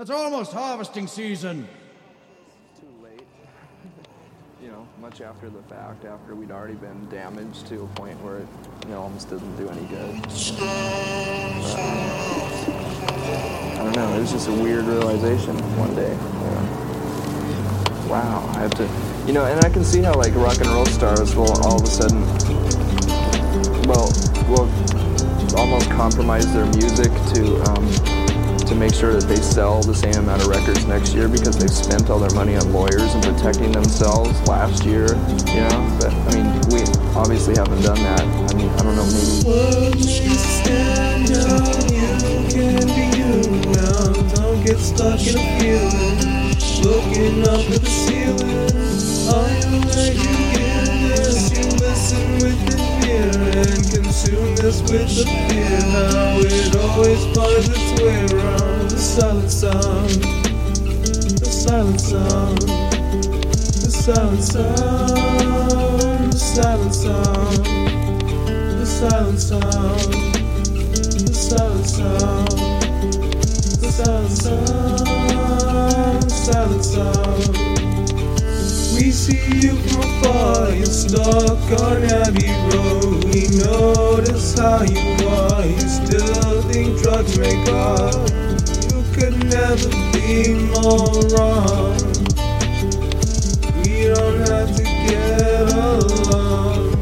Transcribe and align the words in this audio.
It's 0.00 0.08
almost 0.08 0.52
harvesting 0.52 1.06
season. 1.06 1.68
too 2.80 2.86
late. 3.02 3.20
you 4.62 4.68
know, 4.68 4.88
much 4.98 5.20
after 5.20 5.50
the 5.50 5.60
fact, 5.64 6.06
after 6.06 6.34
we'd 6.34 6.50
already 6.50 6.72
been 6.72 7.06
damaged 7.10 7.66
to 7.66 7.82
a 7.82 7.86
point 7.88 8.18
where 8.22 8.38
it, 8.38 8.48
you 8.84 8.92
know, 8.92 9.02
almost 9.02 9.28
didn't 9.28 9.54
do 9.56 9.68
any 9.68 9.86
good. 9.88 10.14
I 13.76 13.82
don't 13.84 13.94
know. 13.94 14.14
It 14.16 14.20
was 14.20 14.32
just 14.32 14.48
a 14.48 14.52
weird 14.52 14.86
realization 14.86 15.54
one 15.76 15.94
day. 15.94 16.12
you 16.12 16.46
know. 16.48 16.64
Wow, 18.08 18.50
I 18.56 18.60
have 18.60 18.74
to, 18.76 18.88
you 19.26 19.34
know, 19.34 19.44
and 19.44 19.62
I 19.62 19.68
can 19.68 19.84
see 19.84 20.00
how 20.00 20.14
like 20.14 20.34
rock 20.34 20.56
and 20.62 20.68
roll 20.68 20.86
stars 20.86 21.36
will 21.36 21.52
all 21.62 21.76
of 21.76 21.82
a 21.82 21.86
sudden, 21.86 22.22
well, 23.86 24.10
will 24.48 24.66
almost 25.58 25.90
compromise 25.90 26.50
their 26.54 26.64
music 26.64 27.12
to. 27.34 27.62
Um, 27.70 27.79
sure 29.00 29.14
that 29.14 29.26
they 29.26 29.36
sell 29.36 29.80
the 29.82 29.94
same 29.94 30.14
amount 30.16 30.42
of 30.42 30.48
records 30.48 30.84
next 30.84 31.14
year 31.14 31.26
because 31.26 31.56
they've 31.56 31.70
spent 31.70 32.10
all 32.10 32.18
their 32.18 32.34
money 32.34 32.54
on 32.56 32.70
lawyers 32.70 33.14
and 33.14 33.24
protecting 33.24 33.72
themselves 33.72 34.38
last 34.46 34.84
year, 34.84 35.06
you 35.48 35.62
know? 35.64 35.98
But 35.98 36.12
I 36.12 36.34
mean, 36.36 36.60
we 36.68 36.82
obviously 37.16 37.54
haven't 37.56 37.80
done 37.80 37.96
that. 37.96 38.20
I 38.20 38.54
mean, 38.54 38.68
I 38.68 38.82
don't 38.82 38.96
know, 38.96 39.06
maybe. 39.06 39.40
This 54.56 54.82
with 54.82 55.08
the 55.16 55.24
fear. 55.24 55.80
How 55.90 56.40
it 56.40 56.76
always 56.76 57.22
finds 57.36 57.68
its 57.68 58.00
way 58.00 58.18
around. 58.38 58.90
The 58.90 58.98
silent 58.98 59.50
sound. 59.50 60.10
The 61.38 61.46
silent 61.46 62.00
sound. 62.00 62.60
The 63.82 63.90
silent 63.90 64.42
sound. 64.42 65.08
The 66.32 66.38
silent 66.38 66.94
sound. 66.94 67.90
The 68.80 68.86
silent 68.86 69.38
sound, 69.38 70.12
the 71.26 71.34
silent 71.34 71.86
sound, 71.86 72.48
the 73.80 73.90
silent 73.90 74.32
sound, 74.32 75.06
the 76.22 76.30
silent 76.30 76.84
sound. 76.84 77.56
We 78.94 79.10
see 79.10 79.66
you 79.66 79.76
from 79.76 80.00
afar, 80.00 80.74
you're 80.74 80.86
stuck 80.86 81.80
on 81.80 82.04
Abbey 82.04 82.48
Road. 82.72 83.24
We 83.24 83.48
notice 84.40 84.58
how 84.58 84.82
you 84.82 85.28
are, 85.28 85.66
you 85.66 85.80
still 85.80 86.62
think 86.62 87.02
drugs 87.02 87.38
make 87.38 87.68
art. 87.68 88.14
You 88.90 89.02
could 89.14 89.44
never 89.44 89.88
be 90.12 90.54
more 90.72 91.20
wrong. 91.34 91.96
We 93.82 94.08
don't 94.08 94.40
have 94.48 94.74
to 94.76 94.82
get 94.82 95.72
along. 95.72 96.92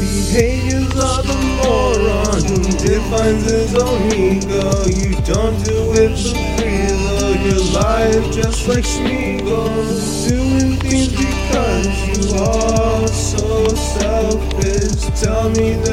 Behaviors 0.00 0.92
of 0.96 1.28
a 1.28 1.38
moron 1.58 2.42
who 2.44 2.62
defines 2.78 3.44
his 3.50 3.74
own 3.74 4.12
ego. 4.12 4.84
You 4.86 5.12
don't 5.26 5.58
do 5.64 5.92
it 5.94 6.16
for 6.16 6.34
free, 6.56 6.88
though 7.04 7.36
your 7.44 7.64
life 7.72 8.32
just 8.32 8.68
like 8.68 8.84
Smeagol. 8.84 10.28
Doing 10.28 10.76
things 10.76 11.12
because 11.12 11.88
you 12.08 12.38
are 12.38 13.08
so 13.08 13.68
selfish. 13.74 15.20
Tell 15.20 15.50
me 15.50 15.74
that 15.74 15.89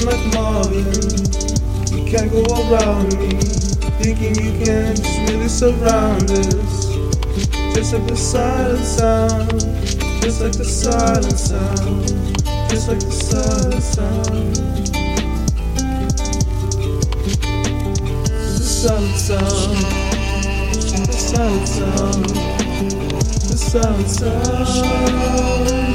You're 0.00 0.12
like 0.12 0.34
Marvin. 0.34 0.86
You 1.92 2.10
can't 2.10 2.30
go 2.32 2.40
around 2.40 3.12
me, 3.18 3.28
thinking 4.00 4.34
you 4.34 4.52
can 4.64 4.96
just 4.96 5.18
really 5.28 5.48
surround 5.48 6.30
us. 6.30 6.88
Just 7.74 7.92
like 7.92 8.06
the 8.06 8.16
silent 8.16 8.84
sound, 8.86 9.60
just 10.22 10.40
like 10.40 10.52
the 10.52 10.64
silent 10.64 11.38
sound, 11.38 12.06
just 12.70 12.88
like 12.88 13.00
the 13.00 13.10
silent 13.10 13.82
sound. 13.82 14.56
The 18.56 18.64
silent 18.64 19.16
sound, 19.18 19.76
the 21.06 21.12
silent 21.12 21.68
sound, 21.68 22.24
the 23.50 23.56
silent 23.58 24.08
sound, 24.08 25.89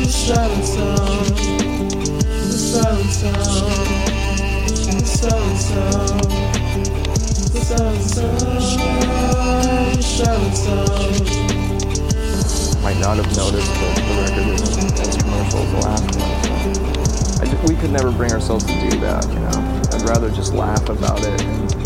Might 12.81 12.99
not 12.99 13.17
have 13.17 13.35
noticed 13.35 13.73
that 13.73 13.95
the 13.97 14.13
record 14.21 14.47
isn't 14.61 14.99
as 14.99 15.17
commercial 15.17 15.59
as 15.59 15.71
the 15.71 15.79
last 15.81 16.15
one. 16.15 17.41
I 17.41 17.45
we 17.67 17.75
could 17.75 17.91
never 17.91 18.11
bring 18.11 18.31
ourselves 18.31 18.63
to 18.63 18.89
do 18.89 18.99
that, 19.01 19.27
you 19.27 19.39
know? 19.39 19.81
I'd 19.91 20.07
rather 20.07 20.29
just 20.29 20.53
laugh 20.53 20.87
about 20.87 21.19
it 21.25 21.84